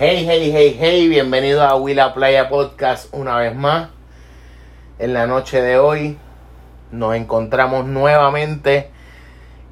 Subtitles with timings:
[0.00, 3.88] Hey, hey, hey, hey, bienvenido a Willa Playa Podcast una vez más.
[5.00, 6.16] En la noche de hoy
[6.92, 8.92] nos encontramos nuevamente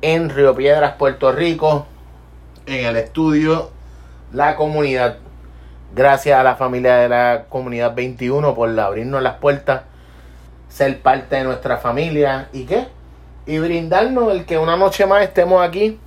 [0.03, 1.87] en Río Piedras, Puerto Rico,
[2.67, 3.71] en el estudio
[4.33, 5.19] La Comunidad.
[5.95, 9.83] Gracias a la familia de la Comunidad 21 por abrirnos las puertas,
[10.69, 12.89] ser parte de nuestra familia y qué?
[13.47, 16.01] Y brindarnos el que una noche más estemos aquí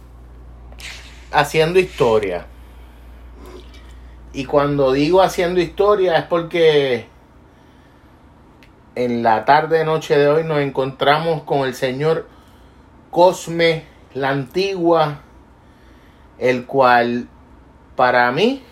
[1.31, 2.47] haciendo historia.
[4.31, 7.07] Y cuando digo haciendo historia es porque
[8.93, 12.27] en la tarde noche de hoy nos encontramos con el señor
[13.09, 15.21] Cosme la Antigua,
[16.37, 17.27] el cual
[17.95, 18.63] para mí,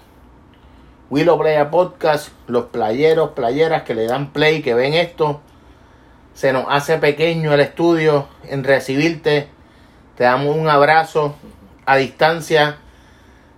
[1.10, 5.42] Willow Playa Podcast, los playeros, playeras que le dan play, que ven esto,
[6.34, 9.48] se nos hace pequeño el estudio en recibirte.
[10.16, 11.36] Te damos un abrazo
[11.86, 12.78] a distancia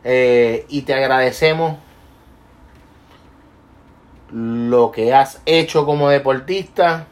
[0.05, 1.77] eh, y te agradecemos
[4.31, 7.07] lo que has hecho como deportista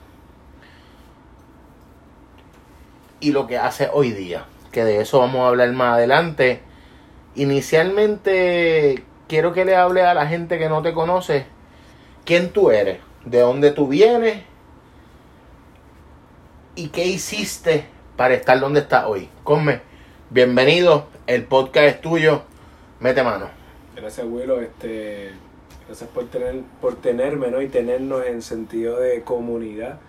[3.19, 6.61] y lo que haces hoy día, que de eso vamos a hablar más adelante.
[7.35, 11.45] Inicialmente quiero que le hable a la gente que no te conoce
[12.25, 14.43] quién tú eres, de dónde tú vienes
[16.75, 19.29] y qué hiciste para estar donde estás hoy.
[19.43, 19.81] Come,
[20.29, 22.43] bienvenido, el podcast es tuyo,
[22.99, 23.49] mete mano.
[23.95, 24.59] Gracias, Willow.
[24.59, 25.31] Este,
[25.87, 29.99] gracias por, tener, por tenerme y tenernos en sentido de comunidad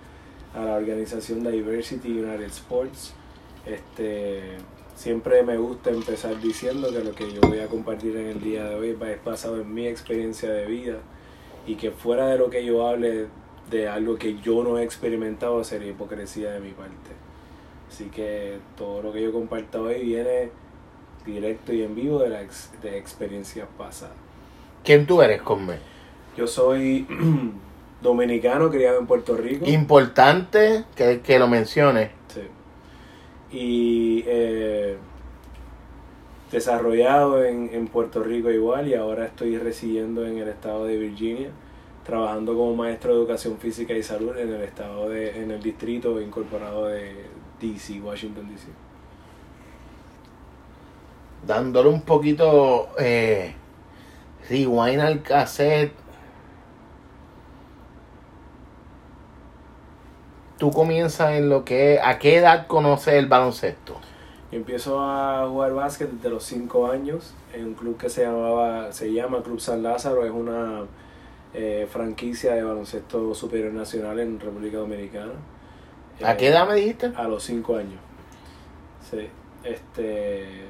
[0.55, 3.15] a la organización Diversity United Sports.
[3.65, 4.59] Este,
[4.97, 8.65] siempre me gusta empezar diciendo que lo que yo voy a compartir en el día
[8.65, 10.99] de hoy es basado en mi experiencia de vida
[11.67, 13.27] y que fuera de lo que yo hable
[13.71, 17.11] de algo que yo no he experimentado sería hipocresía de mi parte.
[17.89, 20.51] Así que todo lo que yo comparto hoy viene
[21.25, 22.41] directo y en vivo de, la
[22.83, 24.28] de experiencias pasadas.
[24.89, 25.75] ¿Quién tú eres, Conme?
[26.35, 27.07] Yo soy
[28.01, 29.67] dominicano, criado en Puerto Rico.
[29.67, 32.11] Importante que, que lo menciones.
[32.29, 32.41] Sí.
[33.55, 34.97] Y eh,
[36.51, 41.51] desarrollado en, en Puerto Rico igual y ahora estoy residiendo en el estado de Virginia
[42.07, 46.19] trabajando como maestro de educación física y salud en el estado de, en el distrito
[46.19, 47.27] incorporado de
[47.61, 48.69] DC, Washington DC.
[51.47, 53.55] Dándole un poquito eh,
[54.49, 55.93] rewind al cassette.
[60.59, 63.97] Tú comienzas en lo que ¿a qué edad conoces el baloncesto?
[64.51, 69.13] Empiezo a jugar básquet desde los 5 años en un club que se llamaba, se
[69.13, 70.85] llama Club San Lázaro, es una
[71.55, 75.33] eh, franquicia de baloncesto superior nacional en República Dominicana.
[76.25, 77.13] ¿A qué edad me dijiste?
[77.15, 78.01] A los 5 años.
[79.09, 79.29] Sí.
[79.63, 80.65] Este,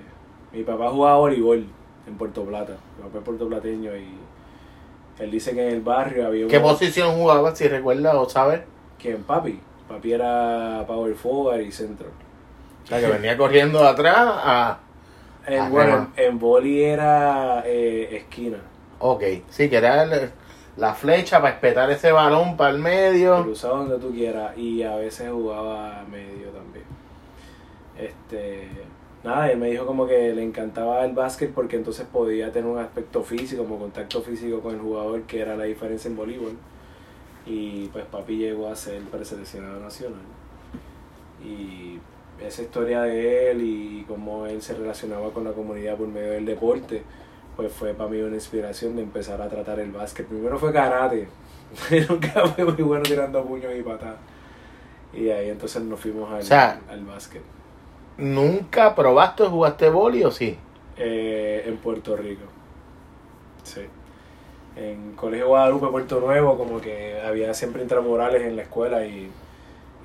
[0.52, 1.66] mi papá jugaba voleibol
[2.08, 2.74] en Puerto Plata.
[3.00, 4.08] Papá es puertoplateño y
[5.20, 6.46] él dice que en el barrio había...
[6.48, 8.60] ¿Qué posición jugaba, si recuerdas o sabes?
[8.98, 9.60] Que en papi.
[9.88, 12.08] Papi era power forward y centro.
[12.84, 14.78] O sea, que venía corriendo de atrás a...
[15.46, 18.58] En, Ah, bueno, en, en boli era eh, esquina.
[18.98, 20.30] Ok, sí, que era el-
[20.76, 23.42] la flecha para espetar ese balón para el medio.
[23.42, 26.84] Cruzado donde tú quieras y a veces jugaba medio también.
[27.98, 28.68] Este,
[29.24, 32.78] nada, él me dijo como que le encantaba el básquet porque entonces podía tener un
[32.78, 36.52] aspecto físico, como contacto físico con el jugador, que era la diferencia en voleibol.
[37.46, 40.20] Y pues papi llegó a ser preseleccionado nacional.
[41.44, 41.98] Y
[42.40, 46.44] esa historia de él y cómo él se relacionaba con la comunidad por medio del
[46.44, 47.02] deporte,
[47.56, 50.26] pues fue para mí una inspiración de empezar a tratar el básquet.
[50.26, 51.28] Primero fue karate,
[52.08, 54.18] nunca fue muy bueno tirando puños y patadas.
[55.12, 57.42] Y ahí entonces nos fuimos al, O sea, al básquet.
[58.18, 60.58] ¿Nunca probaste o jugaste boli o sí?
[60.96, 62.42] Eh, en Puerto Rico.
[63.62, 63.82] Sí.
[64.76, 69.30] En Colegio Guadalupe, Puerto Nuevo, como que había siempre intramurales en la escuela y,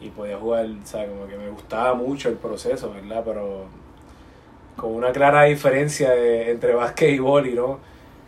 [0.01, 3.23] y podía jugar, o sea, como que me gustaba mucho el proceso, ¿verdad?
[3.25, 3.65] Pero
[4.75, 7.79] con una clara diferencia de- entre básquet y boli, ¿no?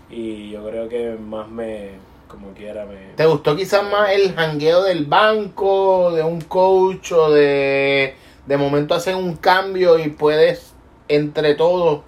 [0.10, 1.92] Y yo creo que más me,
[2.28, 3.14] como quiera, me...
[3.16, 8.16] ¿Te gustó quizás más el jangueo del banco, de un coach o de
[8.46, 10.74] de momento hacer un cambio y puedes
[11.08, 12.02] entre todos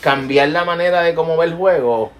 [0.00, 2.10] cambiar la manera de cómo ve el juego?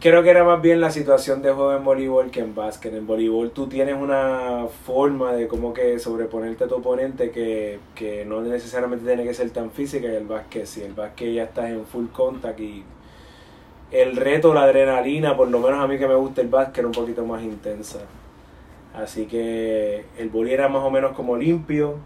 [0.00, 2.94] Creo que era más bien la situación de juego en voleibol que en básquet.
[2.94, 8.24] En voleibol tú tienes una forma de como que sobreponerte a tu oponente que, que
[8.24, 10.82] no necesariamente tiene que ser tan física y el básquet sí.
[10.82, 12.82] El básquet ya estás en full contact y
[13.90, 16.86] el reto, la adrenalina, por lo menos a mí que me gusta el básquet, era
[16.86, 17.98] un poquito más intensa.
[18.94, 21.96] Así que el boli era más o menos como limpio,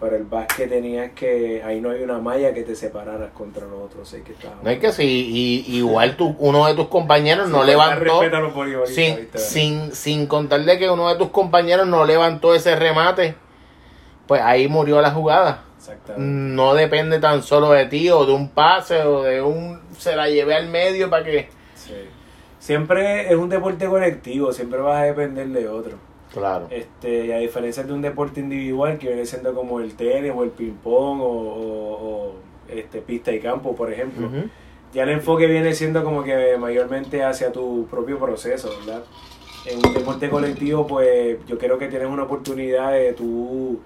[0.00, 3.82] Pero el básquet tenías que, ahí no hay una malla que te separaras contra los
[3.82, 4.34] otros que.
[4.62, 8.86] No es que sí, y, igual tú, uno de tus compañeros Sí, no falta levantó,
[8.86, 9.38] sin, ¿viste?
[9.38, 13.34] sin, sin contarle que uno de tus compañeros no levantó ese remate,
[14.26, 15.64] pues ahí murió la jugada.
[15.76, 16.24] Exactamente.
[16.24, 20.28] No depende tan solo de ti o de un pase o de un se la
[20.30, 21.50] llevé al medio para que...
[21.74, 21.94] Sí.
[22.58, 26.09] Siempre es un deporte colectivo, siempre vas a depender de otro.
[26.32, 26.68] Claro.
[26.70, 30.44] Este, y a diferencia de un deporte individual que viene siendo como el tenis o
[30.44, 32.32] el ping-pong o, o- o,
[32.68, 34.28] este, pista y campo, por ejemplo.
[34.92, 39.02] Ya el enfoque viene siendo como que mayormente hacia tu propio proceso, ¿verdad?
[39.66, 43.78] En un deporte colectivo, pues yo creo que tienes una oportunidad de tú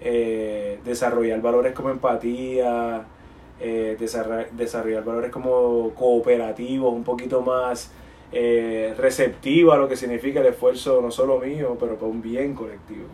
[0.00, 3.04] eh, desarrollar valores como empatía,
[3.60, 7.90] eh, desarra- desarrollar valores como cooperativos, un poquito más
[8.32, 12.54] eh, receptivo a lo que significa el esfuerzo no solo mío, pero para un bien
[12.54, 13.06] colectivo.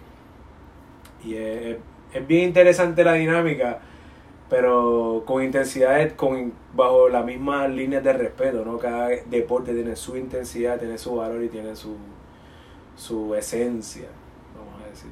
[1.24, 1.76] Y es,
[2.12, 3.80] es bien interesante la dinámica,
[4.48, 8.78] pero con intensidades, con, bajo las mismas líneas de respeto, ¿no?
[8.78, 11.96] Cada deporte tiene su intensidad, tiene su valor y tiene su,
[12.96, 14.08] su esencia,
[14.56, 15.10] vamos a decir.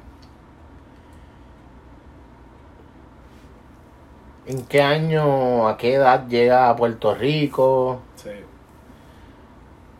[4.47, 7.99] ¿En qué año, a qué edad llega a Puerto Rico?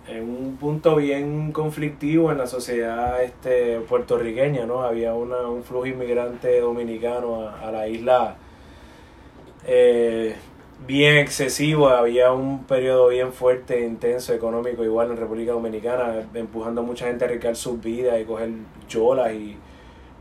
[0.08, 4.82] En un punto bien conflictivo en la sociedad este, puertorriqueña, ¿no?
[4.82, 8.38] Había una, un flujo inmigrante dominicano a, a la isla
[9.68, 10.34] eh,
[10.88, 16.84] bien excesivo, había un periodo bien fuerte, intenso, económico, igual en República Dominicana, empujando a
[16.86, 18.50] mucha gente a arriesgar sus vidas y coger
[18.88, 19.58] cholas y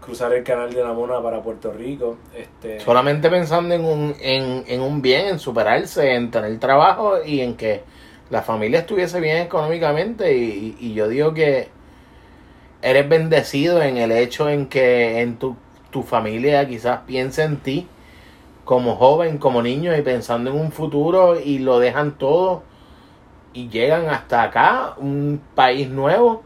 [0.00, 2.16] cruzar el canal de la Mona para Puerto Rico.
[2.34, 7.40] Este, Solamente pensando en un, en, en un bien, en superarse, en tener trabajo y
[7.40, 7.82] en que
[8.30, 10.36] la familia estuviese bien económicamente.
[10.36, 11.68] Y, y yo digo que
[12.82, 15.56] eres bendecido en el hecho en que en tu,
[15.90, 17.86] tu familia quizás piense en ti
[18.64, 22.62] como joven, como niño y pensando en un futuro y lo dejan todo
[23.54, 26.42] y llegan hasta acá, un país nuevo,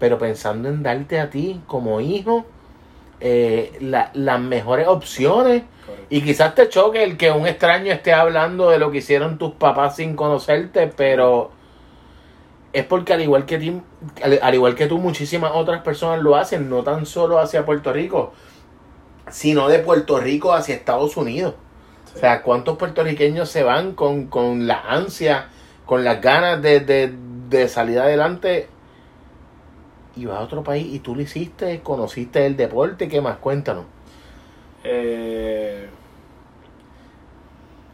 [0.00, 2.46] pero pensando en darte a ti como hijo
[3.20, 5.64] eh, la- las mejores opciones.
[6.12, 9.52] Y quizás te choque el que un extraño esté hablando de lo que hicieron tus
[9.52, 11.52] papás sin conocerte, pero
[12.74, 13.80] es porque al igual que
[14.22, 18.34] al igual que tú, muchísimas otras personas lo hacen, no tan solo hacia Puerto Rico,
[19.30, 21.54] sino de Puerto Rico hacia Estados Unidos.
[22.14, 25.48] O sea, ¿cuántos puertorriqueños se van con, con la ansia,
[25.86, 27.10] con las ganas de, de,
[27.48, 28.68] de salir adelante
[30.14, 33.38] y vas a otro país y tú lo hiciste, conociste el deporte, ¿qué más?
[33.38, 33.86] Cuéntanos.
[34.84, 35.88] Eh,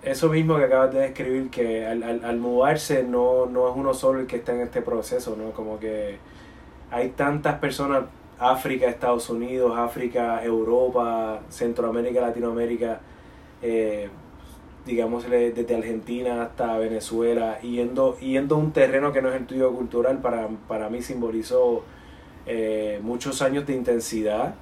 [0.03, 3.95] eso mismo que acabas de describir, que al, al, al mudarse no, no es uno
[3.95, 5.51] solo el que está en este proceso, ¿no?
[5.53, 6.19] Como que
[6.91, 8.05] hay tantas personas,
[8.39, 13.01] África, Estados Unidos, África, Europa, Centroamérica, Latinoamérica,
[13.63, 14.09] eh,
[14.87, 19.73] digamos desde Argentina hasta Venezuela, yendo, yendo a un terreno que no es el tuyo
[19.75, 21.85] cultural, para, para mí simbolizó
[22.47, 24.55] eh, muchos años de intensidad,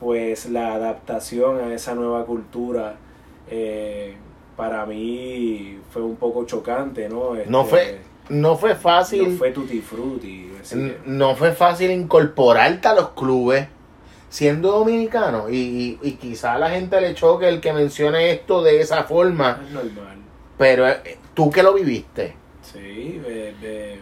[0.00, 2.96] pues la adaptación a esa nueva cultura
[3.50, 4.16] eh,
[4.60, 7.34] para mí fue un poco chocante, ¿no?
[7.46, 9.32] No Este, fue No fue fácil.
[9.32, 10.50] no fue tutti frutti.
[10.68, 13.66] que- no fue fácil incorporarte a los clubes
[14.28, 18.62] siendo dominicano y, y, y quizá a la gente le choque el que mencione esto
[18.62, 20.18] de esa forma, es normal.
[20.58, 22.34] pero eh, tú que lo viviste.
[22.62, 24.00] Sí, de- de-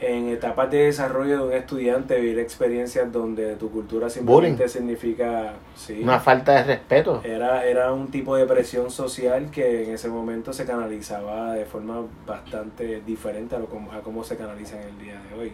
[0.00, 6.00] en etapas de desarrollo de un estudiante vivir experiencias donde tu cultura simplemente significa sí,
[6.02, 7.20] Una falta de respeto.
[7.24, 12.02] era, era un tipo de presión social que en ese momento se canalizaba de forma
[12.26, 15.52] bastante diferente a, lo, como- a cómo se canaliza en el día de hoy.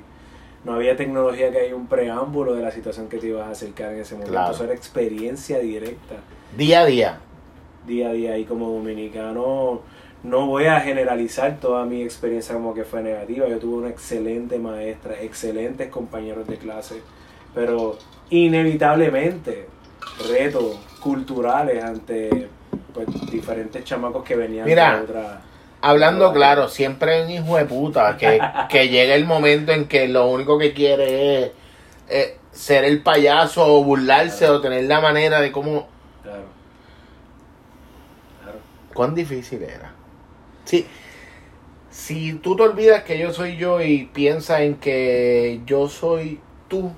[0.64, 3.92] No había tecnología que hay un preámbulo de la situación que te ibas a acercar
[3.92, 4.32] en ese momento.
[4.32, 4.52] Claro.
[4.54, 6.16] Eso era experiencia directa,
[6.56, 7.18] Día a día.
[7.86, 8.38] día a día.
[8.38, 9.80] Y como dominicano,
[10.26, 13.46] no voy a generalizar toda mi experiencia como que fue negativa.
[13.46, 17.00] Yo tuve una excelente maestra, excelentes compañeros de clase,
[17.54, 17.96] pero
[18.30, 19.68] inevitablemente
[20.28, 22.48] retos culturales ante
[22.92, 25.40] pues, diferentes chamacos que venían Mira, de otra...
[25.80, 30.08] Hablando claro, siempre hay un hijo de puta que, que llega el momento en que
[30.08, 31.44] lo único que quiere
[32.08, 35.86] es ser el payaso o burlarse o tener la manera de cómo...
[36.24, 36.46] Claro.
[38.42, 38.58] Claro.
[38.92, 39.95] ¿Cuán difícil era?
[40.66, 40.84] Sí.
[41.90, 46.92] Si tú te olvidas que yo soy yo y piensas en que yo soy tú,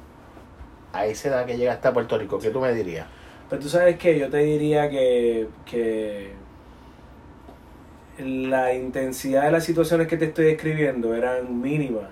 [0.93, 3.07] a esa edad que llegaste a Puerto Rico, ¿qué tú me dirías?
[3.49, 6.33] Pero tú sabes que yo te diría que, que
[8.19, 12.09] la intensidad de las situaciones que te estoy describiendo eran mínimas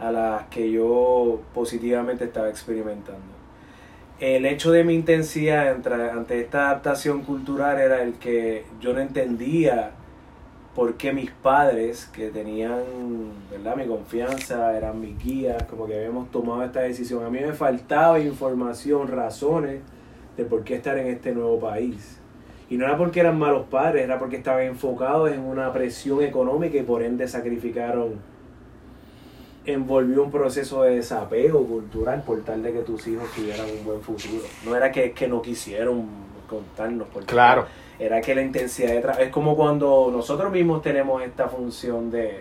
[0.00, 3.20] a las que yo positivamente estaba experimentando.
[4.18, 5.68] el hecho de mi intensidad
[6.12, 9.92] ante esta adaptación cultural era el que yo no entendía
[10.74, 12.80] por qué mis padres, que tenían
[13.50, 13.76] ¿verdad?
[13.76, 17.24] mi confianza, eran mis guías, como que habíamos tomado esta decisión.
[17.24, 19.80] A mí me faltaba información, razones
[20.36, 22.18] de por qué estar en este nuevo país.
[22.68, 26.78] Y no era porque eran malos padres, era porque estaban enfocados en una presión económica
[26.78, 28.14] y por ende sacrificaron
[29.66, 34.00] envolvió un proceso de desapego cultural por tal de que tus hijos tuvieran un buen
[34.00, 34.44] futuro.
[34.64, 36.06] No era que, que no quisieron
[36.48, 37.66] contarnos, porque Claro.
[38.00, 39.22] Era que la intensidad de trabajo...
[39.22, 42.40] Es como cuando nosotros mismos tenemos esta función de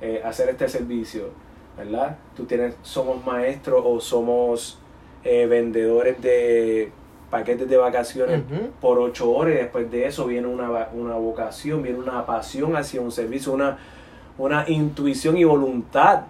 [0.00, 1.30] eh, hacer este servicio,
[1.76, 2.16] ¿verdad?
[2.36, 4.78] Tú tienes, somos maestros o somos
[5.24, 6.92] eh, vendedores de
[7.28, 8.42] paquetes de vacaciones
[8.80, 13.00] por ocho horas y después de eso viene una, una vocación, viene una pasión hacia
[13.00, 13.78] un servicio, una,
[14.38, 16.22] una intuición y voluntad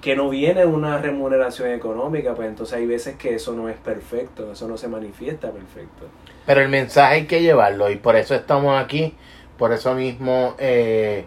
[0.00, 4.52] que no viene una remuneración económica, pues entonces hay veces que eso no es perfecto,
[4.52, 6.06] eso no se manifiesta perfecto.
[6.46, 9.14] Pero el mensaje hay que llevarlo y por eso estamos aquí,
[9.58, 11.26] por eso mismo eh,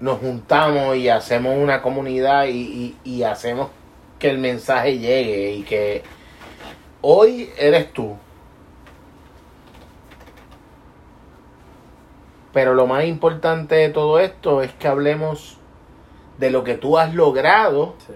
[0.00, 3.70] nos juntamos y hacemos una comunidad y, y- y hacemos
[4.18, 6.02] que el mensaje llegue y que
[7.00, 8.16] hoy eres tú.
[12.52, 15.56] Pero lo más importante de todo esto es que hablemos
[16.38, 18.12] de lo que tú has logrado Sí.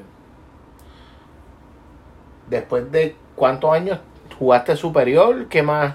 [2.49, 3.99] después de cuántos años
[4.39, 5.95] jugaste superior, ¿qué más?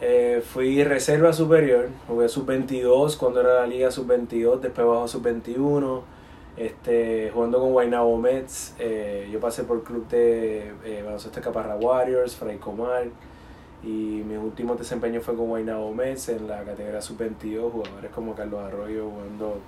[0.00, 6.00] Eh, fui reserva superior, jugué sub-22 cuando era la liga sub-22, después bajo sub-21,
[6.56, 12.34] este, jugando con Guaynabo Mets, eh, yo pasé por club de eh, baloncesto Caparra Warriors,
[12.34, 13.08] Fray Comar,
[13.82, 18.60] y mi último desempeño fue con Guaynabo Mets en la categoría sub-22, jugadores como Carlos
[18.62, 19.58] Arroyo jugando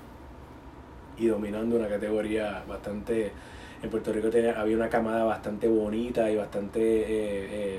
[1.18, 3.32] y dominando una categoría bastante
[3.82, 7.06] en Puerto Rico tenía, había una camada bastante bonita y bastante eh,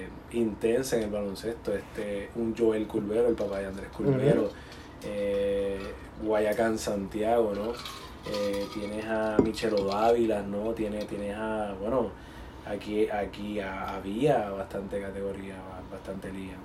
[0.01, 1.73] eh, intensa en el baloncesto.
[1.73, 4.49] Este, un Joel Culvero, el papá de Andrés Culvero,
[5.05, 5.79] eh,
[6.23, 7.73] Guayacán Santiago, ¿no?
[8.73, 10.71] Tienes a Michelo Dávila, ¿no?
[10.73, 12.09] Tienes, tienes a, bueno,
[12.65, 15.55] aquí, aquí a- había bastante categoría,
[15.91, 16.55] bastante liga.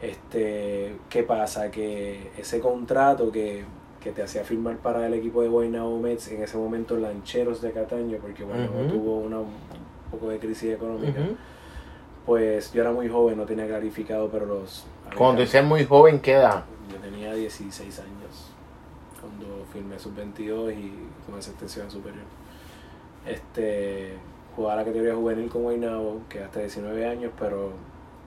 [0.00, 1.70] Este, ¿Qué pasa?
[1.70, 3.64] Que ese contrato que,
[4.08, 7.72] que te hacía firmar para el equipo de Guaynabo Mets, en ese momento Lancheros de
[7.72, 8.88] Cataño, porque Guaynabo Ujú.
[8.88, 9.52] tuvo una, un
[10.10, 11.36] poco de crisis económica, Ujú.
[12.24, 14.86] pues yo era muy joven, no tenía clarificado, pero los...
[15.14, 16.64] Cuando dices muy joven, ¿qué edad?
[16.90, 18.50] Yo tenía 16 años
[19.20, 20.92] cuando firmé sub-22 y
[21.26, 22.24] comencé extensión superior.
[23.26, 24.14] Este,
[24.56, 27.72] jugaba la categoría juvenil con Guaynabo, que hasta 19 años, pero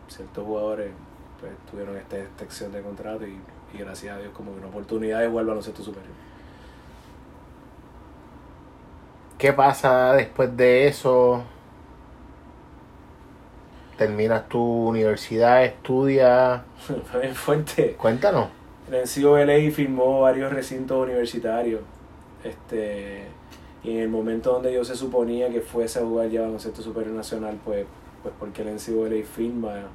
[0.08, 0.92] ciertos jugadores
[1.40, 3.36] pues tuvieron esta extensión de contrato y,
[3.74, 6.14] y gracias a Dios como que una oportunidad de jugar al baloncesto superior.
[9.38, 11.44] ¿Qué pasa después de eso?
[13.98, 16.62] Terminas tu universidad, estudias.
[17.12, 17.94] Fue bien fuerte.
[17.94, 18.50] Cuéntanos.
[18.92, 21.82] El NCOLA firmó varios recintos universitarios.
[22.44, 23.24] Este,
[23.84, 27.16] y en el momento donde yo se suponía que fuese a jugar ya baloncesto superior
[27.16, 27.86] nacional, pues,
[28.22, 29.86] pues porque el NCOLA firma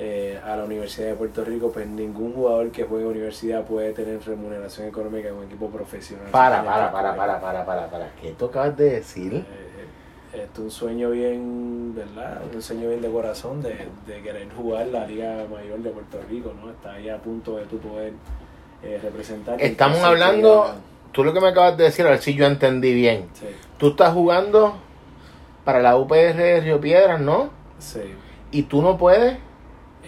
[0.00, 4.20] eh, a la Universidad de Puerto Rico, pues ningún jugador que juegue universidad puede tener
[4.24, 6.26] remuneración económica en un equipo profesional.
[6.30, 8.10] Para, para, para, para, para, para, para.
[8.20, 9.34] ¿Qué tú acabas de decir?
[9.34, 9.44] Eh,
[10.42, 12.40] esto es un sueño bien, ¿verdad?
[12.54, 13.74] Un sueño bien de corazón de,
[14.06, 16.70] de querer jugar la Liga Mayor de Puerto Rico, ¿no?
[16.70, 18.12] Está ahí a punto de tu poder
[18.82, 19.60] eh, representar.
[19.60, 22.94] Estamos hablando, que- tú lo que me acabas de decir, a ver si yo entendí
[22.94, 23.28] bien.
[23.34, 23.46] Sí,
[23.78, 24.76] Tú estás jugando
[25.64, 27.50] para la UPR de Río Piedras, ¿no?
[27.78, 28.00] sí.
[28.50, 29.36] Y tú no puedes.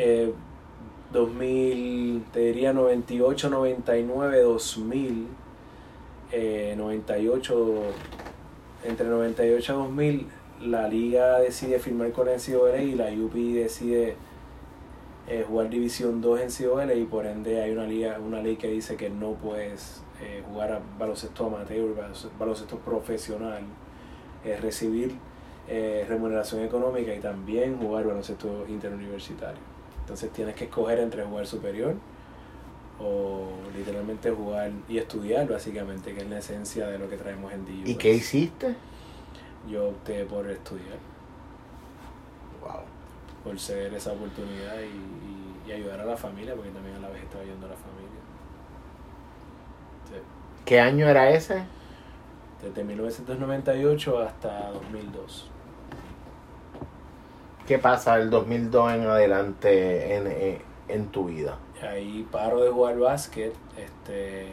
[0.02, 0.33] Eh,
[1.12, 5.26] 2000, te diría 98, 99, 2000,
[6.33, 7.83] eh, 98,
[8.85, 10.26] entre 98 a 2000,
[10.62, 14.16] la liga decide firmar con NCOL y la UPI decide
[15.28, 18.69] eh, jugar División 2 en NCOL y por ende hay una, liga, una ley que
[18.69, 21.95] dice que no puedes eh, jugar a baloncesto amateur,
[22.38, 23.64] baloncesto- profesional,
[24.47, 25.14] eh, recibir
[25.69, 29.70] eh, remuneración económica y también jugar baloncesto interuniversitario.
[30.11, 31.95] Entonces tienes que escoger entre jugar superior
[33.00, 33.45] o
[33.76, 37.88] literalmente jugar y estudiar básicamente, que es la esencia de lo que traemos en DU.
[37.88, 38.75] ¿Y qué hiciste?
[39.71, 40.99] Yo opté por estudiar,
[42.61, 42.81] Wow.
[43.45, 47.09] por ceder esa oportunidad y, y- y ayudar a la familia, porque también a la
[47.11, 48.21] vez estaba ayudando a la familia.
[50.09, 50.14] Sí.
[50.64, 51.62] ¿Qué año era ese?
[52.61, 55.49] Desde 1998 hasta 2002.
[57.71, 60.59] ¿Qué pasa del 2002 en adelante en, en,
[60.89, 61.57] en tu vida?
[61.81, 64.49] Ahí paro de jugar básquet, este,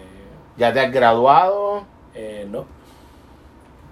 [0.56, 1.84] ¿Ya te has graduado?
[2.14, 2.60] Eh, no.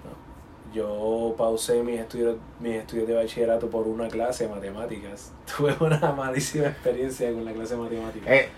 [0.04, 0.72] No.
[0.72, 5.32] yo pausé mis estudios, mis estudios de bachillerato por una clase de matemáticas.
[5.56, 8.28] Tuve una malísima experiencia con la clase de matemáticas.
[8.30, 8.48] Eh,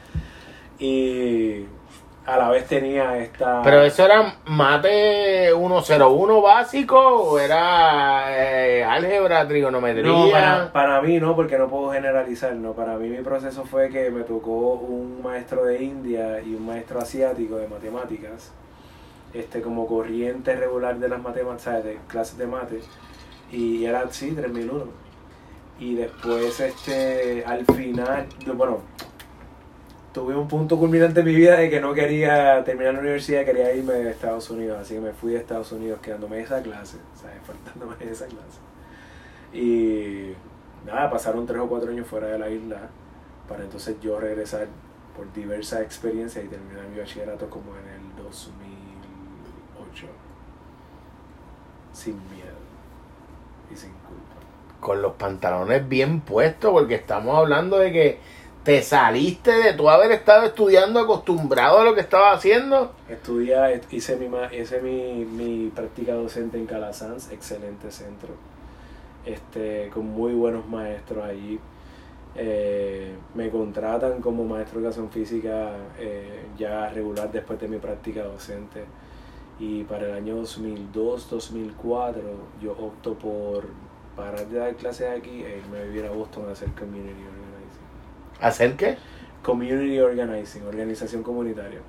[0.79, 1.65] Y
[2.29, 3.63] a la vez tenía esta...
[3.63, 10.07] pero eso era mate 101 básico o era eh, álgebra, trigonometría.
[10.07, 12.73] No, para, para mí no, porque no puedo generalizar, no.
[12.73, 17.01] Para mí mi proceso fue que me tocó un maestro de India y un maestro
[17.01, 18.53] asiático de matemáticas,
[19.33, 21.85] este como corriente regular de las matemáticas, ¿sabes?
[21.85, 22.81] de clases de mate,
[23.51, 25.09] y era sí, 3001.
[25.81, 28.81] Y después, este, al final, bueno,
[30.13, 33.75] tuve un punto culminante en mi vida de que no quería terminar la universidad, quería
[33.75, 37.37] irme de Estados Unidos, así que me fui de Estados Unidos quedándome esa clase, ¿sabes?
[37.47, 38.59] Faltándome esa clase.
[39.53, 40.33] Y
[40.87, 42.89] nada, pasaron tres o cuatro años fuera de la isla
[43.49, 44.69] para entonces yo regresar
[45.17, 50.07] por diversas experiencias y terminar mi bachillerato como en el 2008.
[51.93, 52.59] Sin miedo
[53.73, 54.37] y sin culpa.
[54.81, 58.21] Con los pantalones bien puestos, porque estamos hablando de que
[58.69, 62.93] te saliste de tú haber estado estudiando acostumbrado a lo que estabas haciendo.
[63.09, 68.35] Estudié, hice mi, hice mi, mi práctica docente en Calasanz, excelente centro,
[69.25, 71.59] este, con muy buenos maestros allí.
[72.37, 78.23] Eh, me contratan como maestro de educación física eh, ya regular después de mi práctica
[78.25, 78.85] docente.
[79.59, 82.17] Y para el año 2002-2004
[82.61, 83.65] yo opto por
[84.15, 87.38] parar de dar clases aquí e irme a vivir a Boston a hacer community.
[88.41, 88.97] ¿Hacer qué?
[89.43, 91.81] Community organizing, organización comunitaria.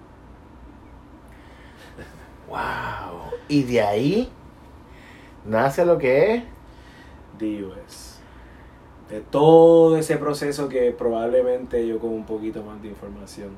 [2.48, 3.32] Wow.
[3.48, 4.30] Y de ahí
[5.46, 6.44] nace lo que es.
[7.38, 8.20] DUS.
[9.10, 13.50] De todo ese proceso que probablemente yo con un poquito más de información.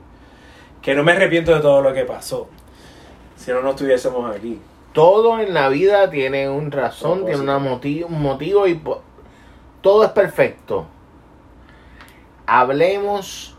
[0.82, 2.48] Que no me arrepiento de todo lo que pasó.
[3.36, 4.60] Si no, no estuviésemos aquí.
[4.94, 7.40] Todo en la vida tiene un razón, Propósito.
[7.40, 8.82] tiene una un motivo y
[9.82, 10.86] todo es perfecto.
[12.54, 13.56] Hablemos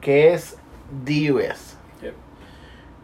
[0.00, 0.56] qué es
[1.04, 1.76] DUS.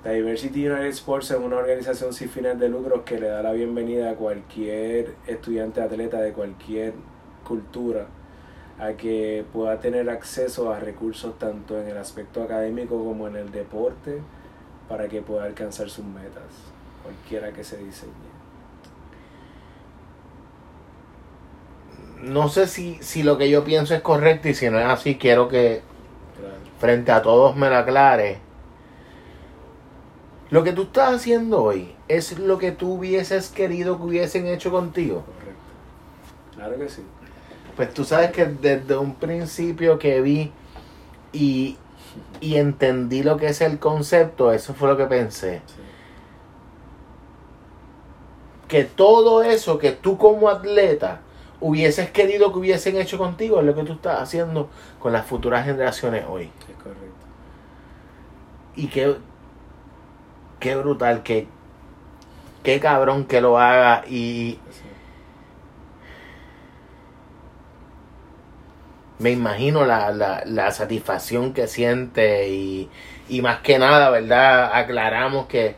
[0.03, 4.11] Diversity United Sports es una organización sin fines de lucro que le da la bienvenida
[4.11, 6.95] a cualquier estudiante atleta de cualquier
[7.47, 8.09] cultura
[8.81, 13.53] a que pueda tener acceso a recursos tanto en el aspecto académico como en el
[13.53, 14.19] deporte
[14.89, 16.51] para que pueda alcanzar sus metas,
[17.05, 18.28] cualquiera que se diseñe.
[22.23, 25.17] No sé si, si lo que yo pienso es correcto y si no es así,
[25.17, 25.83] quiero que
[26.79, 28.39] frente a todos me lo aclare.
[30.51, 34.71] Lo que tú estás haciendo hoy es lo que tú hubieses querido que hubiesen hecho
[34.71, 35.25] contigo.
[35.25, 36.55] Correcto.
[36.55, 37.03] Claro que sí.
[37.77, 40.51] Pues tú sabes que desde un principio que vi
[41.33, 41.77] y,
[42.41, 45.63] y entendí lo que es el concepto, eso fue lo que pensé.
[45.67, 45.75] sí.
[48.67, 51.21] Que todo eso que tú como atleta
[51.61, 54.69] hubieses querido que hubiesen hecho contigo es lo que tú estás haciendo
[54.99, 56.51] con las futuras generaciones hoy.
[56.69, 57.27] Es correcto.
[58.77, 59.17] Y qué,
[60.61, 61.49] qué brutal, qué,
[62.63, 64.59] qué cabrón que lo haga y
[69.19, 72.89] me imagino la, la, la satisfacción que siente y,
[73.29, 74.71] y más que nada, ¿verdad?
[74.73, 75.75] Aclaramos que,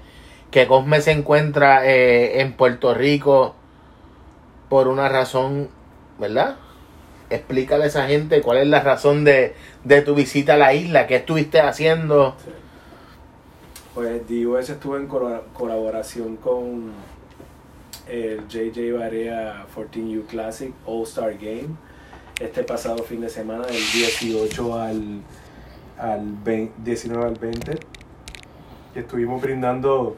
[0.51, 3.55] que Cosme se encuentra eh, en Puerto Rico
[4.71, 5.69] por una razón,
[6.19, 6.57] ¿verdad?
[7.29, 9.55] Explícale a esa gente cuál es la razón de,
[9.85, 12.35] de tu visita a la isla, qué estuviste haciendo.
[12.43, 12.51] Sí.
[13.95, 16.93] Pues DUS estuvo en colaboración con
[18.09, 21.77] el JJ Barea 14U Classic All Star Game
[22.41, 25.21] este pasado fin de semana del 18 al,
[25.99, 27.79] al 20 19 al 20
[28.95, 30.17] y estuvimos brindando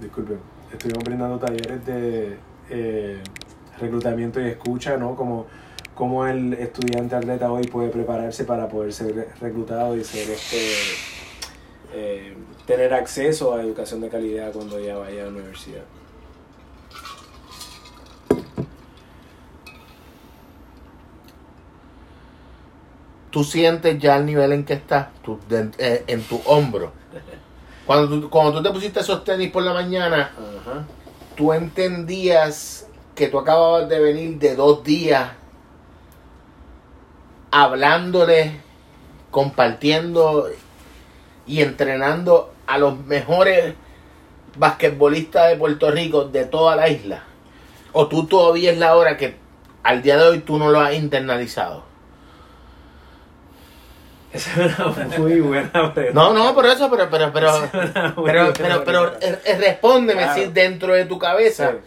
[0.00, 0.40] disculpen
[0.72, 2.36] estuvimos brindando talleres de
[2.70, 3.22] eh,
[3.80, 5.46] reclutamiento y escucha no como
[5.94, 10.70] como el estudiante atleta hoy puede prepararse para poder ser re- reclutado y ser este
[11.92, 12.36] eh,
[12.66, 15.82] tener acceso a educación de calidad cuando ya vaya a la universidad.
[23.30, 26.92] Tú sientes ya el nivel en que estás, tú- de- eh, en tu hombro.
[27.86, 30.30] Cuando tú, cuando tú te pusiste esos tenis por la mañana,
[31.36, 32.86] tú entendías
[33.18, 35.32] que tú acababas de venir de dos días
[37.50, 38.60] hablándole,
[39.32, 40.48] compartiendo
[41.44, 43.74] y entrenando a los mejores
[44.56, 47.24] basquetbolistas de Puerto Rico de toda la isla.
[47.92, 49.34] O tú todavía es la hora que
[49.82, 51.82] al día de hoy tú no lo has internalizado.
[54.32, 56.12] Esa es una muy buena pregunta.
[56.12, 57.52] No, no, por eso, pero, pero, pero,
[58.24, 60.40] pero, pero, pero, eh, eh, respóndeme Claro.
[60.40, 61.78] si dentro de tu cabeza Sí.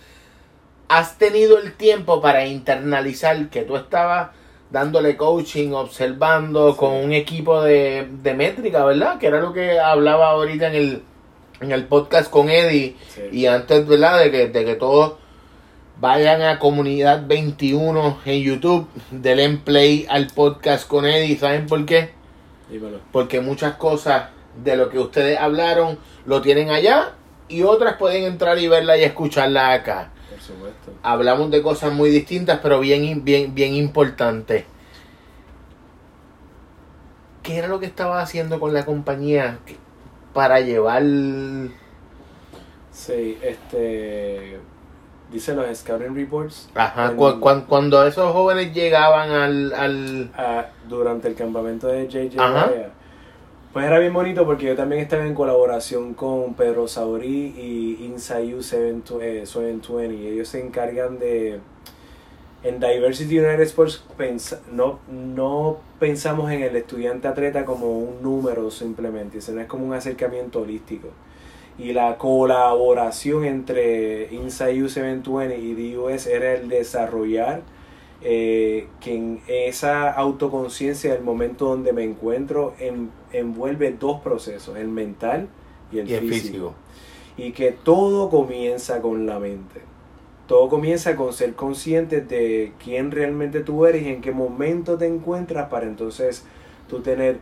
[1.00, 4.32] Has tenido el tiempo para internalizar que tú estabas
[4.72, 9.18] dándole coaching, observando con un equipo de, de métrica, ¿verdad?
[9.18, 11.04] Que era lo que hablaba ahorita en el,
[11.62, 13.22] en el podcast con Eddie Sí.
[13.32, 14.20] y antes, ¿verdad?
[14.20, 15.14] De que, de que todos
[16.00, 22.12] vayan a Comunidad 21 en YouTube, denle play al podcast con Eddie, ¿saben por qué?
[22.70, 23.00] Dímelo.
[23.12, 24.30] Porque muchas cosas
[24.62, 27.14] de lo que ustedes hablaron lo tienen allá
[27.48, 30.12] y otras pueden entrar y verla y escucharla acá.
[30.54, 30.92] Supuesto.
[31.04, 34.66] Hablamos de cosas muy distintas, pero bien, bien, bien importantes.
[37.44, 39.60] ¿Qué era lo que estaba haciendo con la compañía
[40.34, 41.04] para llevar
[42.92, 44.60] Sí, este.
[45.32, 46.70] Dice los Scouting Reports.
[46.76, 50.30] Ajá, en- cu- cuan- cuando esos jóvenes llegaban al, al
[50.90, 52.92] durante el campamento de JJ
[53.74, 59.44] Pues era bien bonito porque yo también estaba en colaboración con Pedro Saurí y 720,
[59.44, 60.14] eh, 720.
[60.14, 61.60] y Ellos se encargan de.
[62.64, 64.04] En Diversity United Sports
[64.74, 69.94] no, no pensamos en el estudiante atleta como un número simplemente, sino es como un
[69.94, 71.08] acercamiento holístico.
[71.80, 77.62] Y la colaboración entre Inside U720 y DUS era el desarrollar
[78.22, 84.88] eh, que en esa autoconciencia del momento donde me encuentro en- envuelve dos procesos, el
[84.90, 85.48] mental
[85.92, 86.42] y el, y el físico.
[86.42, 86.76] físico.
[87.38, 89.82] Y que todo comienza con la mente.
[90.48, 95.08] Todo comienza con ser consciente de quién realmente tú eres y en qué momento te
[95.08, 96.46] encuentras para entonces
[96.90, 97.40] tú tener,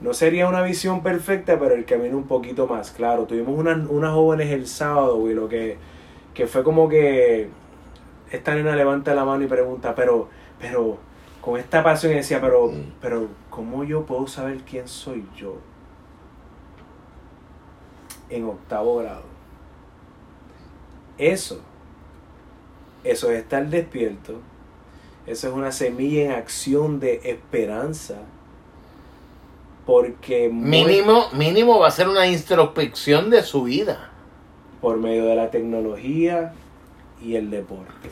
[0.00, 3.24] no sería una visión perfecta, pero el camino un poquito más claro.
[3.26, 5.76] Tuvimos unas, unas jóvenes el sábado, y lo que,
[6.34, 7.48] que fue como que
[8.32, 10.98] esta nena levanta la mano y pregunta, pero, pero,
[11.40, 12.92] con esta pasión y decía, pero, Mm.
[13.00, 15.56] pero, ¿cómo yo puedo saber quién soy yo?
[18.30, 19.24] En octavo grado.
[21.18, 21.60] Eso,
[23.04, 24.40] eso es estar despierto,
[25.26, 28.16] eso es una semilla en acción de esperanza,
[29.86, 34.08] porque Mínimo, mínimo va a ser una introspección de su vida.
[34.80, 36.54] por medio de la tecnología
[37.22, 38.10] y el deporte.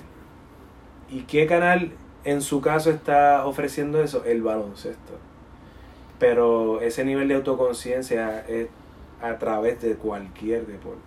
[1.11, 1.91] ¿Y qué canal
[2.25, 4.25] en su caso está ofreciendo eso?
[4.25, 5.19] El baloncesto.
[6.21, 8.69] Pero ese nivel de autoconciencia es
[9.21, 11.01] a través de cualquier deporte.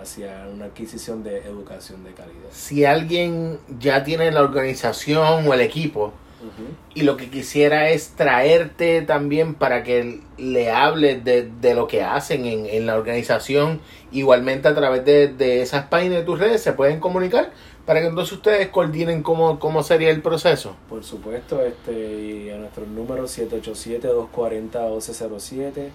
[0.02, 2.48] hacia una adquisición de educación de calidad.
[2.52, 6.70] Si alguien ya tiene la organización o el equipo Ujú.
[6.94, 12.04] y lo que quisiera es traerte también para que le hables de, de lo que
[12.04, 13.82] hacen en, en la organización,
[14.14, 17.52] igualmente a través de, de esas páginas de tus redes se pueden comunicar
[17.90, 20.76] para que entonces ustedes coordinen cómo, cómo sería el proceso.
[20.88, 25.90] Por supuesto, este, y a nuestro número 787-240-1207.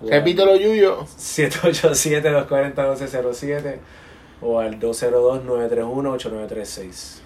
[0.00, 1.04] o al- Repítelo, Yuyo.
[1.04, 3.76] 787-240-1207
[4.40, 7.20] o al 202-931-8936.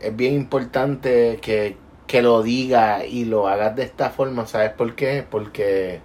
[0.00, 4.94] es bien importante que, que lo diga y lo hagas de esta forma, ¿sabes por
[4.94, 5.26] qué?
[5.30, 6.00] Porque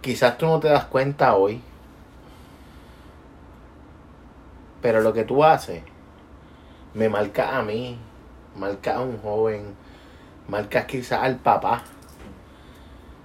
[0.00, 1.60] quizás tú no te das cuenta hoy,
[4.82, 5.82] pero lo que tú haces
[6.94, 7.96] me marca a mí,
[8.56, 9.74] marca a un joven,
[10.48, 11.84] marca quizás al papá,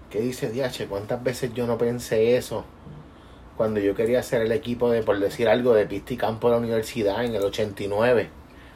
[0.09, 2.63] que dice, diache, ¿cuántas veces yo no pensé eso?
[3.57, 6.53] Cuando yo quería hacer el equipo de, por decir algo, de pista y campo de
[6.53, 8.29] la universidad en el 89.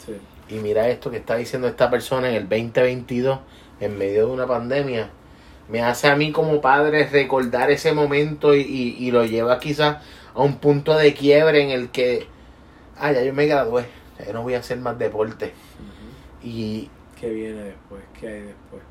[0.05, 0.17] Sí.
[0.53, 3.39] Y mira esto que está diciendo esta persona en el 2022,
[3.79, 5.09] en medio de una pandemia.
[5.69, 9.97] Me hace a mí como padre recordar ese momento y, y- y lo lleva quizás
[10.33, 12.27] a un punto de quiebre en el que,
[13.01, 13.85] ah, ya yo me gradué,
[14.25, 15.53] ya no voy a hacer más deporte.
[16.43, 18.01] Y, ¿Qué viene después?
[18.19, 18.81] ¿Qué hay después?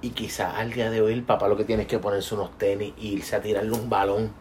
[0.00, 2.56] y quizás al día de hoy el papá lo que tiene es que ponerse unos
[2.56, 4.32] tenis e irse a tirarle un balón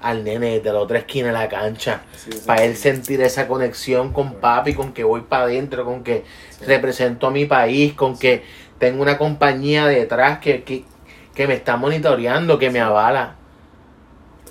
[0.00, 2.02] al nene de la otra esquina de la cancha.
[2.46, 6.24] Para él sentir esa conexión con papi, con que voy para adentro, con que
[6.66, 8.44] represento a mi país, con que
[8.78, 10.84] tengo una compañía detrás que, que,
[11.34, 13.34] que me está monitoreando, que me avala.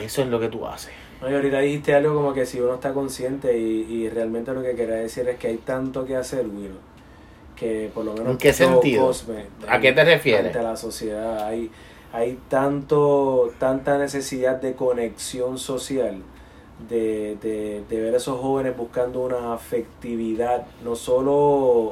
[0.02, 0.92] Eso es lo que tú haces.
[1.22, 4.62] No, y ahorita dijiste algo como que si uno está consciente y, y realmente lo
[4.62, 6.76] que quería decir es que hay tanto que hacer, Will,
[7.56, 9.08] que por lo menos ¿En qué sentido?
[9.08, 10.48] Cosme, ¿A qué te refieres?
[10.48, 11.72] Ante la sociedad hay,
[12.14, 16.22] hay tanto, tanta necesidad de conexión social,
[16.88, 21.34] de, de, de ver a esos jóvenes buscando una afectividad, no solo,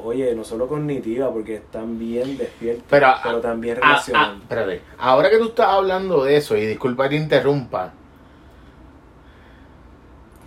[0.04, 4.36] oye, no solo cognitiva, porque están bien despiertos, Pero, pero también Ah, ah, relacional.
[4.42, 4.80] espérate.
[4.98, 7.92] Ahora que tú estás hablando de eso, y disculpa que te interrumpa,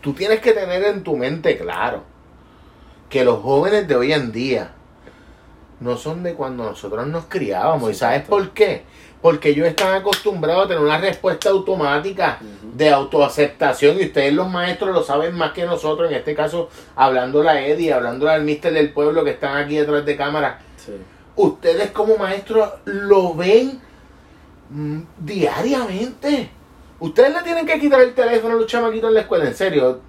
[0.01, 2.03] tú tienes que tener en tu mente claro
[3.09, 4.71] que los jóvenes de hoy en día
[5.79, 7.89] no son de cuando nosotros nos criábamos.
[7.89, 8.35] ¿Y sabes Exacto.
[8.35, 8.83] por qué?
[9.21, 12.39] Porque ellos están acostumbrados a tener una respuesta automática
[12.73, 17.41] de autoaceptación y ustedes los maestros lo saben más que nosotros, en este caso hablando
[17.47, 20.93] a Eddie, hablando al mister del pueblo que están aquí detrás de cámara Sí.
[21.35, 23.81] ustedes como maestros lo ven
[24.69, 26.49] mm, diariamente.
[26.99, 29.99] Ustedes le tienen que quitar el teléfono a los chamaquitos en la escuela, en serio.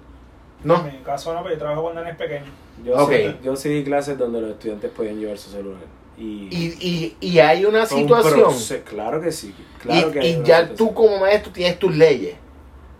[0.63, 0.77] No.
[0.85, 2.49] En mi caso no, pero yo trabajo con nenes pequeños.
[2.85, 3.11] Yo, Ok.
[3.11, 5.81] sí, yo sí di clases donde los estudiantes podían llevar su celular.
[6.17, 8.51] Y, Y, y, y hay una un situación.
[8.85, 9.55] Claro que sí.
[9.81, 10.75] Claro y que hay y ya situación.
[10.75, 12.35] tú como maestro tienes tus leyes.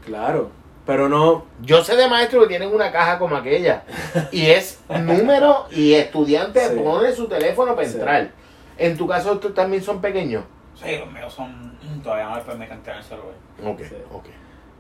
[0.06, 0.50] Claro.
[0.86, 1.46] Pero no.
[1.62, 3.84] Yo sé de maestros que tienen una caja como aquella.
[4.32, 6.76] Y es número y estudiante Sí.
[6.84, 7.96] pone su teléfono para Sí.
[7.96, 8.32] entrar.
[8.78, 10.44] En tu caso, ¿tú también son pequeños?
[10.84, 11.78] Sí, los míos son.
[12.04, 13.34] Todavía no les permiten tener el celular.
[13.66, 13.96] Ok, Sí.
[14.12, 14.26] ok.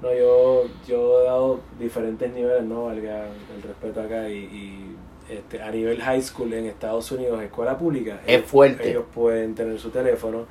[0.01, 2.85] No, yo, yo he dado diferentes niveles, ¿no?
[2.85, 4.27] Valga el respeto acá.
[4.29, 4.95] Y, y,
[5.29, 8.19] este, a nivel high school en Estados Unidos, escuela pública.
[8.25, 8.89] Es ellos- fuerte.
[8.89, 10.45] Ellos pueden tener su teléfono.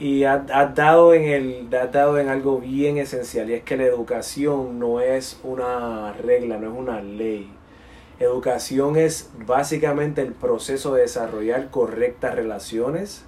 [0.00, 3.48] Y has has dado, en el, has dado en algo bien esencial.
[3.50, 7.52] Y es que la educación no es una regla, no es una ley.
[8.18, 13.24] Educación es básicamente el proceso de desarrollar correctas relaciones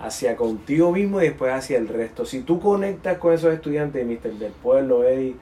[0.00, 2.24] hacia contigo mismo y después hacia el resto.
[2.26, 5.36] Si tú conectas con esos estudiantes, Mister del Pueblo, Eddie,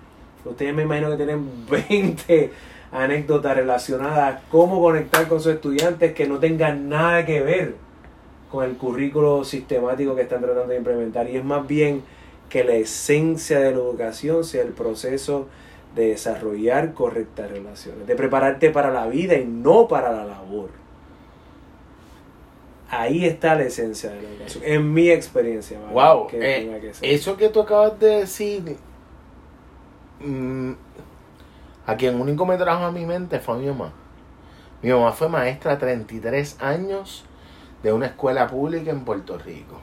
[0.44, 2.50] ustedes me imagino que tienen 20
[2.92, 7.74] anécdotas relacionadas a cómo conectar con sus estudiantes que no tengan nada que ver
[8.50, 11.28] con el currículo sistemático que están tratando de implementar.
[11.28, 12.02] Y es más bien
[12.50, 15.48] que la esencia de la educación sea el proceso
[15.94, 20.81] de desarrollar correctas relaciones, de prepararte para la vida y no para la labor.
[22.94, 25.80] Ahí está la esencia de la educación, en mi experiencia.
[25.80, 25.94] ¿vale?
[25.94, 28.76] Wow, Que eh, que eso que tú acabas de decir,
[30.20, 30.72] mm,
[31.86, 33.94] a quien único me trajo a mi mente fue mi mamá.
[34.82, 37.24] Mi mamá fue maestra 33 años
[37.82, 39.80] de una escuela pública en Puerto Rico.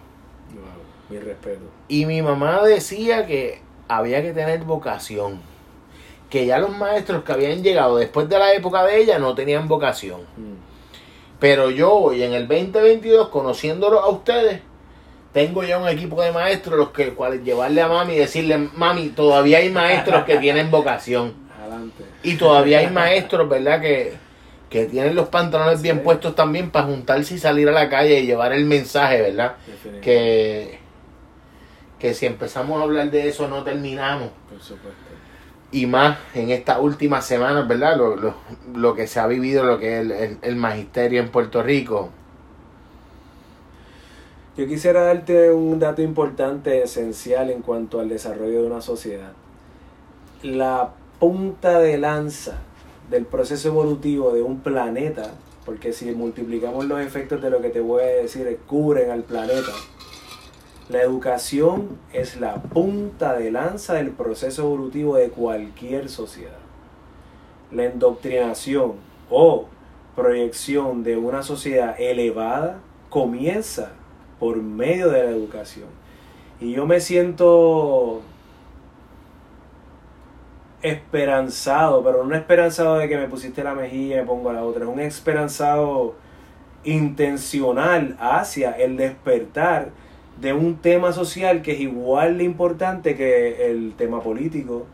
[0.53, 1.63] Wow, mi respeto.
[1.87, 5.41] Y mi mamá decía que había que tener vocación.
[6.29, 9.67] Que ya los maestros que habían llegado después de la época de ella no tenían
[9.67, 10.21] vocación.
[10.37, 10.68] Mm.
[11.39, 14.62] Pero yo hoy en el 2022, conociéndolo a ustedes,
[15.32, 19.10] tengo ya un equipo de maestros los que cuales llevarle a mami y decirle, mami,
[19.10, 21.34] todavía hay maestros que tienen vocación.
[21.60, 22.04] Adelante.
[22.23, 23.80] Y todavía hay maestros, ¿verdad?
[23.80, 24.17] Que,
[24.69, 28.25] que tienen los pantalones bien puestos también para juntarse y salir a la calle y
[28.25, 29.56] llevar el mensaje, ¿verdad?
[30.02, 30.80] Que,
[31.99, 34.30] que si empezamos a hablar de eso no terminamos.
[34.49, 35.08] Por supuesto.
[35.71, 37.95] Y más en estas últimas semanas, ¿verdad?
[37.95, 38.34] Lo, lo,
[38.73, 42.10] lo que se ha vivido, lo que es el, el- el magisterio en Puerto Rico.
[44.58, 49.32] Yo quisiera darte un dato importante, esencial en cuanto al desarrollo de una sociedad.
[50.43, 52.58] La punta de lanza
[53.10, 55.32] del proceso evolutivo de un planeta,
[55.65, 59.71] porque si multiplicamos los efectos de lo que te voy a decir, cubren al planeta.
[60.89, 66.58] La educación es la punta de lanza del proceso evolutivo de cualquier sociedad.
[67.71, 68.93] La indoctrinación
[69.30, 69.67] o
[70.15, 72.80] proyección de una sociedad elevada
[73.12, 73.91] comienza
[74.39, 75.89] por medio de la educación.
[76.60, 78.21] Y yo me siento
[80.82, 84.86] esperanzado, pero no esperanzado de que me pusiste la mejilla y me pongo la otra,
[84.86, 86.15] es un esperanzado
[86.84, 89.91] intencional hacia el despertar
[90.41, 94.86] de un tema social que es igual de importante que el tema político,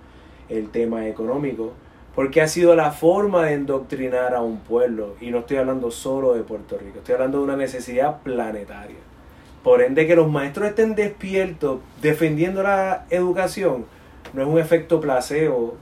[0.49, 1.73] el tema económico,
[2.15, 6.33] porque ha sido la forma de endoctrinar a un pueblo, y no estoy hablando solo
[6.33, 8.97] de Puerto Rico, estoy hablando de una necesidad planetaria.
[9.63, 13.85] Por ende, que los maestros estén despiertos defendiendo la educación
[14.33, 15.75] no es un efecto placebo,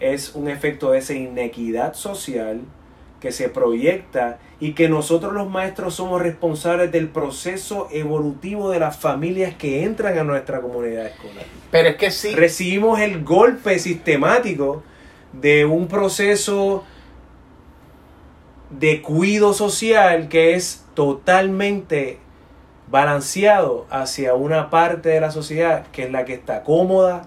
[0.00, 2.62] es un efecto de esa inequidad social
[3.20, 8.96] que se proyecta y que nosotros los maestros somos responsables del proceso evolutivo de las
[8.96, 11.44] familias que entran a nuestra comunidad escolar.
[11.70, 12.34] Pero es que sí.
[12.34, 14.82] Recibimos el golpe sistemático
[15.32, 16.84] de un proceso
[18.70, 22.18] de cuido social que es totalmente
[22.88, 27.22] balanceado hacia una parte de la sociedad que es la que está cómoda,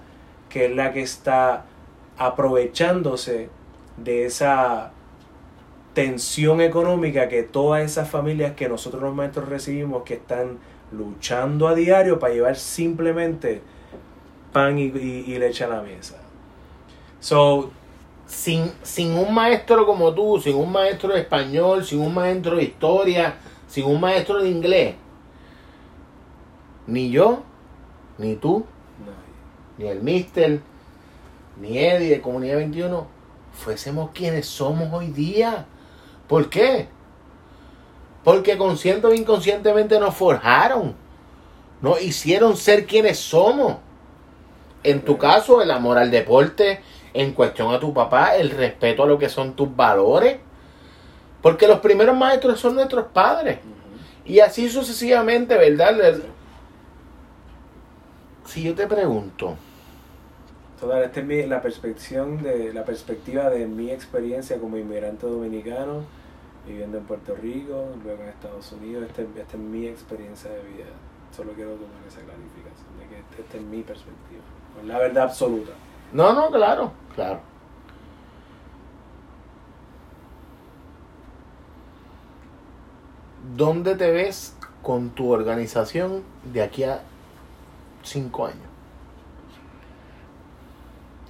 [0.49, 1.65] que es la que está
[2.17, 3.49] aprovechándose
[3.97, 4.91] de esa
[5.93, 10.57] tensión económica que todas esas familias que nosotros los maestros recibimos que están
[10.91, 13.61] luchando a diario para llevar simplemente
[14.51, 16.17] pan y, y- y leche a la mesa.
[17.19, 17.71] So,
[18.27, 22.63] sin, sin un maestro como tú, sin un maestro de español, sin un maestro de
[22.63, 23.35] historia,
[23.67, 24.95] sin un maestro de inglés,
[26.87, 27.43] ni yo,
[28.17, 28.65] ni tú,
[29.77, 30.59] ni el mister,
[31.59, 33.07] ni Eddie de Comunidad 21,
[33.53, 35.65] fuésemos quienes somos hoy día.
[36.27, 36.87] ¿Por qué?
[38.23, 40.95] Porque consciente o inconscientemente nos forjaron,
[41.81, 43.77] nos hicieron ser quienes somos.
[44.83, 46.81] En tu caso, el amor al deporte,
[47.13, 50.39] en cuestión a tu papá, el respeto a lo que son tus valores.
[51.41, 53.59] Porque los primeros maestros son nuestros padres.
[54.25, 56.21] Y así sucesivamente, ¿verdad?
[58.45, 59.55] Si yo te pregunto,
[60.83, 61.47] Total, esta es
[62.73, 66.03] la perspectiva de mi experiencia como inmigrante dominicano
[66.67, 69.05] viviendo en Puerto Rico, luego en Estados Unidos.
[69.07, 70.91] Esta, es mi experiencia de vida.
[71.33, 74.41] Solo quiero tomar esa clarificación de que esta, es mi perspectiva.
[74.81, 75.71] Es la verdad absoluta.
[76.11, 77.39] no, no, claro, claro.
[83.55, 87.03] ¿Dónde te ves con tu organización de aquí a
[88.03, 88.62] cinco años?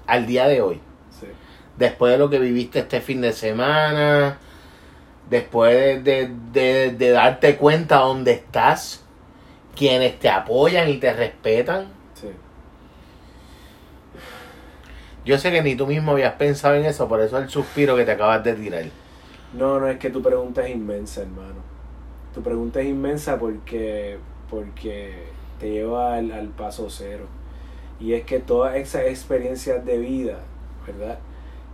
[0.08, 0.80] Al día de hoy.
[1.20, 1.28] Sí.
[1.78, 4.38] después de lo que viviste este fin de semana,
[5.30, 9.04] después de, de- de- de darte cuenta dónde estás,
[9.76, 11.88] quienes te apoyan y te respetan.
[12.13, 12.28] Sí.
[15.26, 18.04] Yo sé que ni tú mismo habías pensado en eso, por eso el suspiro que
[18.06, 18.84] te acabas de tirar.
[19.54, 21.62] No, no, es que tu pregunta es inmensa, hermano.
[22.34, 24.18] Tu pregunta es inmensa porque,
[24.50, 25.13] porque
[25.60, 27.26] te lleva al, al paso cero.
[28.00, 30.40] Y es que todas esas experiencias de vida,
[30.86, 31.20] ¿verdad?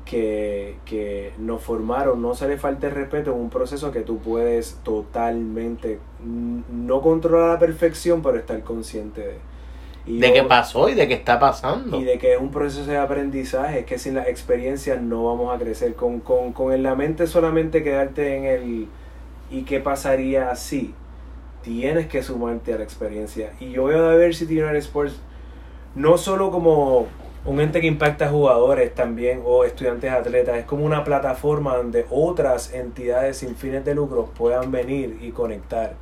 [0.06, 4.20] Que, que nos formaron, no se le falta el respeto en un proceso que tú
[4.20, 9.38] puedes totalmente, no controlar a la perfección, pero estar consciente de.
[10.06, 11.98] Y De qué pasó y de qué está pasando.
[12.00, 15.60] y de que es un proceso de aprendizaje, que sin las experiencias no vamos a
[15.60, 15.94] crecer.
[15.96, 18.88] Con, con, con en la mente solamente quedarte en el
[19.52, 20.94] ¿y qué pasaría si?
[21.64, 23.54] Tienes que sumarte a la experiencia.
[23.60, 25.20] Y yo veo a Diversity United Sports
[25.96, 27.08] no solo como
[27.46, 32.06] un ente que impacta a jugadores también o estudiantes atletas, es como una plataforma donde
[32.10, 35.94] otras entidades sin fines de lucro puedan venir y conectar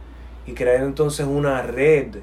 [0.45, 2.17] y crear entonces una red,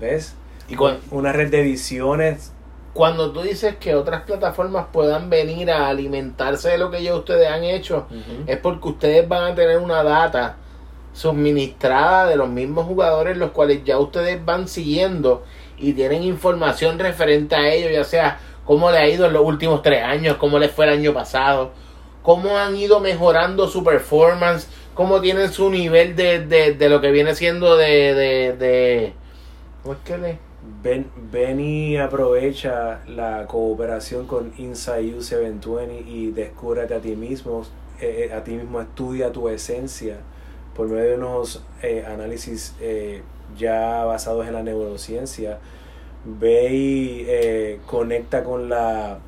[0.00, 0.34] ¿ves?
[0.68, 2.52] Y cuan- una red de visiones.
[2.92, 7.46] cuando tú dices que otras plataformas puedan venir a alimentarse de lo que ya ustedes
[7.48, 8.06] han hecho,
[8.46, 10.56] es porque ustedes van a tener una data
[11.12, 15.44] suministrada de los mismos jugadores los cuales ya ustedes van siguiendo
[15.78, 19.82] y tienen información referente a ellos, ya sea cómo le ha ido en los últimos
[19.82, 21.72] tres años, cómo les fue el año pasado,
[22.22, 27.10] cómo han ido mejorando su performance, cómo tienen su nivel de, de, de lo que
[27.10, 28.14] viene siendo de...
[28.14, 29.12] de, de
[29.82, 30.46] ¿Cómo es que le...?
[30.82, 37.62] Ven, ven y aprovecha la cooperación con Inside You 720 y descúbrete a ti mismo,
[38.00, 40.16] eh, a ti mismo estudia tu esencia
[40.74, 43.22] por medio de unos eh, análisis eh,
[43.58, 45.58] ya basados en la neurociencia.
[46.24, 49.18] Ve y eh, conecta con la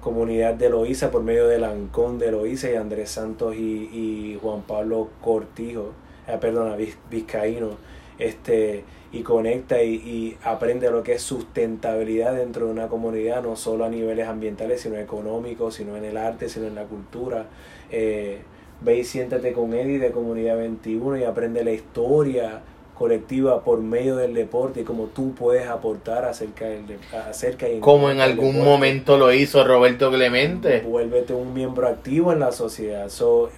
[0.00, 4.62] comunidad de Loíza por medio del Ancón de Loíza y Andrés Santos y, y Juan
[4.62, 5.92] Pablo Cortijo,
[6.28, 7.70] eh, perdona, Viz- Vizcaíno,
[8.18, 13.56] este, y conecta y, y aprende lo que es sustentabilidad dentro de una comunidad, no
[13.56, 17.46] solo a niveles ambientales, sino económicos, sino en el arte, sino en la cultura.
[17.90, 18.40] Eh,
[18.82, 22.60] ve y siéntate con Eddie de Comunidad 21 y aprende la historia
[22.94, 27.80] colectiva por medio del deporte y cómo tú puedes aportar acerca del de- acerca y
[27.80, 28.64] Como en algún deporte.
[28.70, 30.80] momento lo hizo Roberto Clemente.
[30.80, 33.08] Vuélvete un miembro activo en la sociedad.
[33.08, 33.50] So,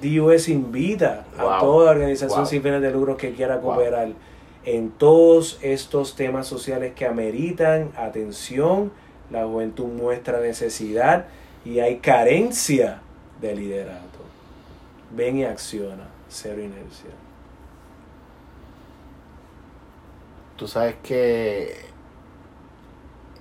[0.00, 1.50] DUS invita Wow.
[1.50, 2.46] a toda organización Wow.
[2.46, 3.74] sin fines de lucro que quiera Wow.
[3.74, 4.08] cooperar
[4.64, 8.92] en todos estos temas sociales que ameritan atención.
[9.30, 11.26] La juventud muestra necesidad
[11.64, 13.00] y hay carencia
[13.42, 14.18] de liderato.
[15.14, 17.10] Ven y acciona, cero inercia.
[20.58, 21.86] Tú sabes que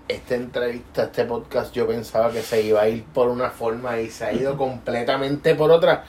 [0.07, 4.11] esta entrevista, este podcast, yo pensaba que se iba a ir por una forma y
[4.11, 6.05] se ha ido completamente por otra.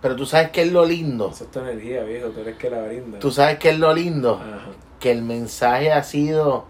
[0.00, 1.30] Pero tú sabes que es lo lindo.
[1.30, 3.18] Eso es tu energía, viejo, tú eres que la brinda.
[3.18, 4.36] Tú sabes que es lo lindo.
[4.36, 4.70] Ajá.
[5.00, 6.66] Que el mensaje ha sido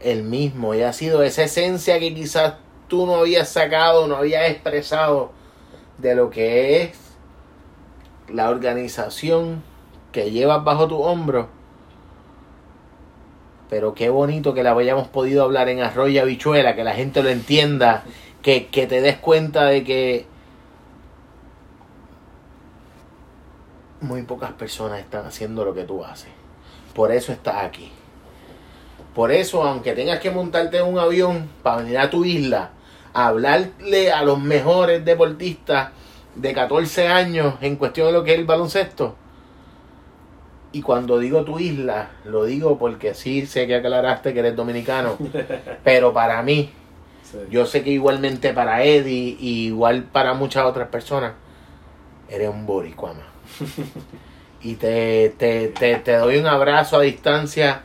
[0.00, 2.56] el mismo y ha sido esa esencia que quizás
[2.88, 5.32] tú no habías sacado, no habías expresado
[5.96, 6.98] de lo que es
[8.28, 9.62] la organización
[10.12, 11.55] que llevas bajo tu hombro.
[13.68, 17.30] Pero qué bonito que la hayamos podido hablar en Arroyo Habichuela, que la gente lo
[17.30, 18.04] entienda,
[18.42, 20.26] que, que te des cuenta de que
[24.00, 26.30] muy pocas personas están haciendo lo que tú haces.
[26.94, 27.90] Por eso estás aquí.
[29.14, 32.70] Por eso, aunque tengas que montarte en un avión para venir a tu isla,
[33.14, 35.90] a hablarle a los mejores deportistas
[36.34, 39.16] de 14 años en cuestión de lo que es el baloncesto.
[40.76, 45.16] Y cuando digo tu isla, lo digo porque sí sé que aclaraste que eres dominicano.
[45.84, 46.70] pero para mí,
[47.22, 47.38] Sí.
[47.50, 51.32] yo sé que igualmente para Eddie y igual para muchas otras personas,
[52.28, 53.22] eres un boricuama.
[54.62, 57.80] y te, te, te, te doy un abrazo a distancia,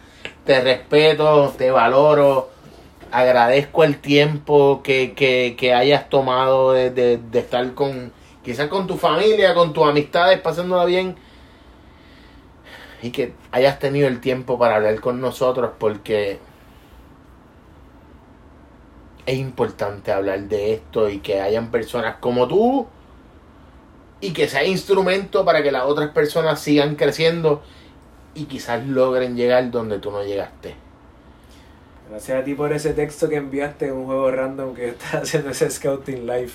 [0.45, 2.49] te respeto, te valoro,
[3.11, 8.11] agradezco el tiempo que, que, que hayas tomado de, de, de estar con,
[8.43, 11.15] quizás con tu familia, con tus amistades, pasándola bien.
[13.01, 16.39] Y que hayas tenido el tiempo para hablar con nosotros porque
[19.25, 22.87] es importante hablar de esto y que hayan personas como tú
[24.19, 27.61] y que sea instrumento para que las otras personas sigan creciendo
[28.35, 30.75] y quizás logren llegar donde tú no llegaste.
[32.09, 35.49] Gracias a ti por ese texto que enviaste en un juego random que estaba haciendo
[35.49, 36.51] ese Scouting Live.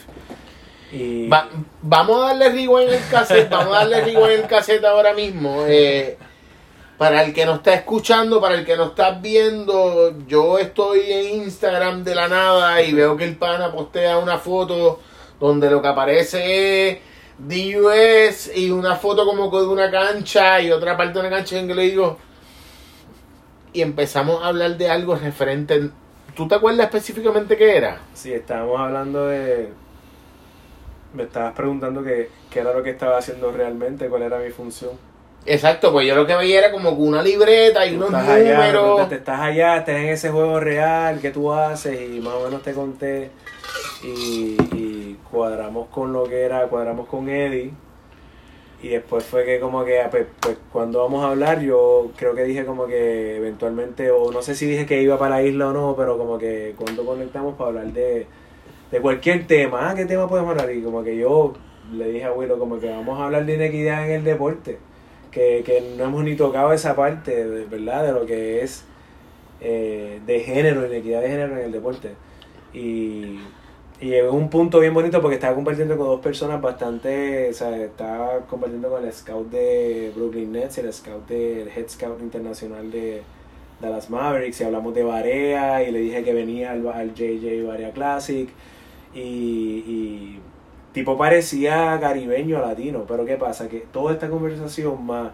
[0.93, 1.49] Y Va-
[1.83, 5.13] vamos a darle rewind en el cassette, vamos a darle rewind en el cassette ahora
[5.15, 5.65] mismo.
[5.67, 6.17] Eh,
[6.99, 11.43] para el que no está escuchando, para el que no está viendo, yo estoy en
[11.43, 15.01] Instagram de la nada y veo que el pana postea una foto
[15.39, 16.99] donde lo que aparece es
[17.39, 21.69] DUS y una foto como de una cancha y otra parte de una cancha en
[21.69, 22.19] que le digo.
[23.75, 25.91] Y empezamos a hablar de algo referente.
[26.35, 28.01] ¿Tú te acuerdas específicamente qué era?
[28.15, 29.71] sí, estábamos hablando de...
[31.13, 34.93] Me estabas preguntando qué era lo que estaba haciendo realmente, cuál era mi función.
[35.47, 38.29] Exacto, pues yo lo que veía era como que una libreta y Tú unos estás
[38.29, 39.09] allá, números.
[39.09, 42.01] te estás allá, estás en ese juego real, ¿qué tú haces?
[42.11, 43.31] Y más o menos te conté
[44.03, 47.73] y, y cuadramos con lo que era, cuadramos con Eddie.
[48.83, 52.35] Y después fue que como que, ah, pues, pues, cuando vamos a hablar, yo creo
[52.35, 55.69] que dije como que eventualmente, o no sé si dije que iba para la isla
[55.69, 58.27] o no, pero como que cuando conectamos para hablar de,
[58.91, 60.71] de cualquier tema, ah, ¿qué tema podemos hablar?
[60.73, 61.55] Y como que yo
[61.93, 64.79] le dije a Willow como que vamos a hablar de inequidad en el deporte
[65.37, 68.07] que, que no hemos ni tocado esa parte, de, ¿verdad?
[68.07, 68.85] De lo que es
[69.61, 72.13] eh, de género, inequidad de género en el deporte.
[72.73, 73.41] Y,
[74.01, 77.77] y a un punto bien bonito porque estaba compartiendo con dos personas bastante, o sea,
[77.77, 82.91] estaba compartiendo con el scout de Brooklyn Nets y el scout del head scout internacional
[82.91, 83.23] de
[83.79, 87.91] Dallas Mavericks y hablamos de Barea y le dije que venía al, al JJ Barea
[87.91, 88.49] Classic
[89.15, 90.41] y, y
[90.97, 93.69] tipo parecía caribeño latino, pero ¿qué pasa?
[93.69, 95.33] Que toda esta conversación más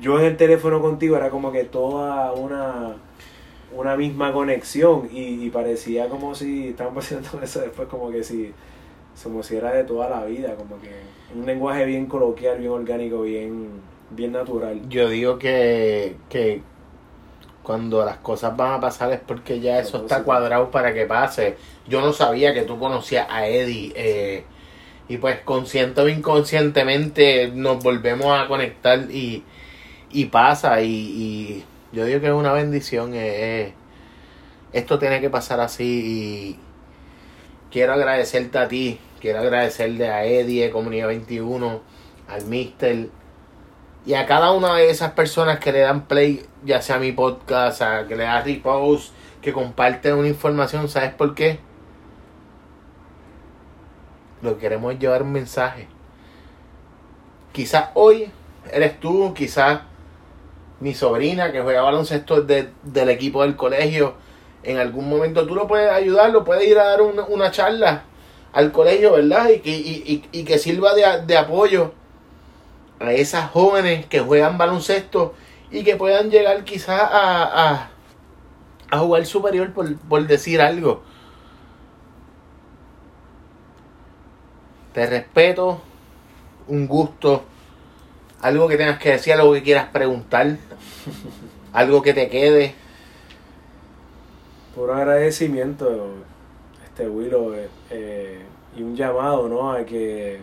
[0.00, 2.96] yo en el teléfono contigo era como que toda una
[3.72, 8.54] una misma conexión y, y parecía como si estábamos haciendo eso después como que si
[9.22, 10.90] como si era de toda la vida, como que
[11.34, 14.82] un lenguaje bien coloquial, bien orgánico, bien bien natural.
[14.88, 16.62] Yo digo que, que
[17.62, 21.56] cuando las cosas van a pasar es porque ya eso está cuadrado para que pase.
[21.86, 23.92] Yo no sabía que tú conocías a Eddie.
[23.96, 24.44] eh,
[25.08, 29.44] y pues consciente o inconscientemente nos volvemos a conectar y,
[30.10, 30.80] y pasa.
[30.82, 33.12] Y, y yo digo que es una bendición.
[33.14, 33.74] eh,
[34.72, 35.84] esto tiene que pasar así.
[35.84, 36.58] Y
[37.70, 38.98] quiero agradecerte a ti.
[39.20, 41.80] Quiero agradecerle a Eddie Comunidad 21,
[42.28, 43.08] al Mister
[44.06, 47.80] y a cada una de esas personas que le dan play, ya sea mi podcast,
[47.80, 51.58] a que le da repost, que comparten una información, ¿sabes por qué?
[54.44, 55.88] Lo que queremos llevar un mensaje.
[57.52, 58.30] Quizás hoy
[58.70, 59.80] eres tú, quizás
[60.80, 64.14] mi sobrina que juega baloncesto de- del equipo del colegio.
[64.62, 68.02] En algún momento tú lo puedes ayudar, lo puedes ir a dar una, una charla
[68.52, 69.48] al colegio, ¿verdad?
[69.48, 71.92] Y que, y, y- y que sirva de, de apoyo
[73.00, 75.34] a esas jóvenes que juegan baloncesto
[75.70, 77.88] y que puedan llegar quizás a, a,
[78.90, 81.02] a jugar superior por, por decir algo.
[84.94, 85.80] Te respeto,
[86.68, 87.42] un gusto,
[88.40, 90.56] algo que tengas que decir, algo que quieras preguntar,
[91.72, 92.74] algo que te quede.
[94.76, 96.14] Puro agradecimiento,
[96.84, 98.38] este Willow, eh, eh,
[98.76, 99.72] y un llamado, ¿no?
[99.72, 100.38] A que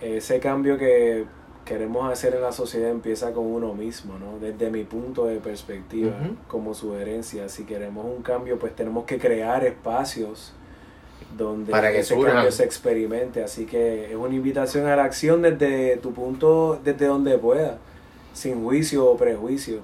[0.00, 1.24] ese cambio que
[1.64, 4.40] queremos hacer en la sociedad empieza con uno mismo, ¿no?
[4.40, 6.34] Desde mi punto de perspectiva, Ujú.
[6.48, 10.52] como sugerencia, si queremos un cambio, pues tenemos que crear espacios
[11.36, 13.42] donde Para que ese cambio se experimente.
[13.42, 17.78] Así que es una invitación a la acción desde tu punto, desde donde pueda,
[18.32, 19.80] sin juicio o prejuicio.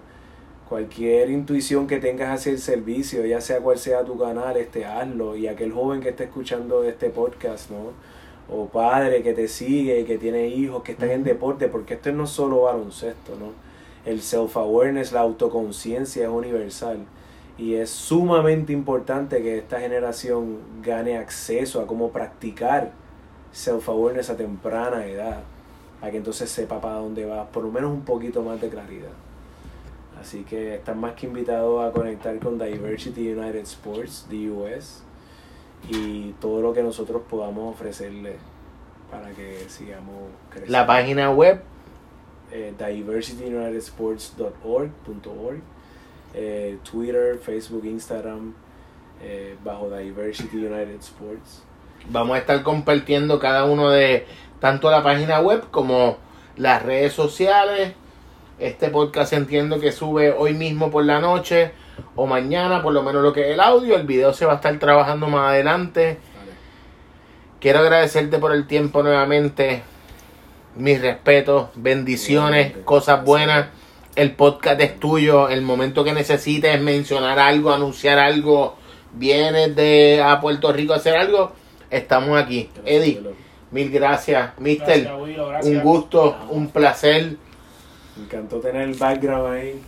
[0.68, 5.36] Cualquier intuición que tengas hacia el servicio, ya sea cual sea tu canal, este, hazlo.
[5.36, 7.92] Y aquel joven que esté escuchando este podcast, ¿no?
[8.48, 12.24] O padre que te sigue, que tiene hijos, que están en deporte, porque esto no
[12.24, 13.52] es solo baloncesto, ¿no?
[14.04, 16.98] El self-awareness, la autoconciencia es universal.
[17.58, 22.92] Y es sumamente importante que esta generación gane acceso a cómo practicar
[23.52, 25.42] self-awareness a temprana edad,
[26.00, 29.12] para que entonces sepa para dónde va, por lo menos un poquito más de claridad.
[30.20, 35.02] Así que están más que invitados a conectar con Diversity United Sports, DUS,
[35.88, 38.36] y todo lo que nosotros podamos ofrecerle
[39.10, 40.72] para que sigamos creciendo.
[40.72, 41.60] La página web,
[42.50, 45.60] eh, diversityunitedsports.org,
[46.36, 48.54] eh, Twitter, Facebook, Instagram,
[49.22, 51.62] eh, bajo Diversity United Sports.
[52.10, 54.26] vamos a estar compartiendo cada uno de
[54.60, 56.18] tanto la página web como
[56.56, 57.94] las redes sociales.
[58.58, 61.72] Este podcast entiendo que sube hoy mismo por la noche
[62.14, 63.96] o mañana, por lo menos lo que es el audio.
[63.96, 66.18] El video se va a estar trabajando más adelante.
[66.36, 66.52] Vale.
[67.60, 69.82] Quiero agradecerte por el tiempo nuevamente.
[70.76, 73.68] Mis respetos, bendiciones, cosas buenas.
[74.16, 75.50] El podcast es tuyo.
[75.50, 78.76] El momento que necesites mencionar algo, anunciar algo,
[79.12, 81.52] vienes de a Puerto Rico a hacer algo,
[81.90, 82.70] estamos aquí.
[82.86, 83.22] Eddie,
[83.70, 84.58] mil gracias.
[84.58, 85.74] Mister, Gracias, Willow, gracias.
[85.74, 87.36] un gusto, un placer.
[88.16, 89.82] Me encantó tener el background ahí.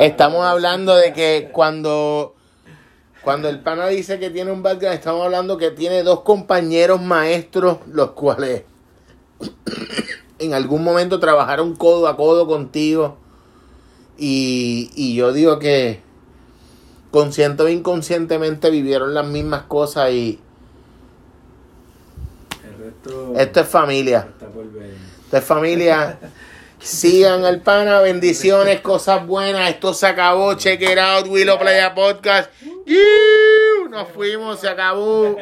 [0.00, 2.34] Estamos hablando de que cuando,
[3.22, 7.78] cuando el pana dice que tiene un background, estamos hablando que tiene dos compañeros maestros,
[7.86, 8.64] los cuales
[10.40, 13.18] en algún momento trabajaron codo a codo contigo.
[14.18, 16.00] Y, y yo digo que
[17.10, 20.38] consciente o inconscientemente vivieron las mismas cosas y
[22.64, 24.28] El resto esto es familia.
[24.30, 24.94] está por ver.
[25.24, 26.18] Esto es familia.
[26.78, 29.70] Sigan al pana, bendiciones, cosas buenas.
[29.70, 30.54] Esto se acabó.
[30.54, 32.50] Check it out, Willow Playa Podcast.
[32.86, 33.88] ¡Yiu!
[33.90, 35.36] Nos fuimos, se acabó.